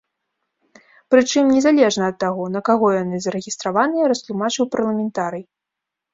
Прычым 1.15 1.51
незалежна 1.57 2.07
ад 2.13 2.17
таго, 2.23 2.43
на 2.55 2.59
каго 2.71 2.87
яны 3.03 3.15
зарэгістраваныя, 3.27 4.09
растлумачыў 4.15 4.63
парламентарый. 4.79 5.47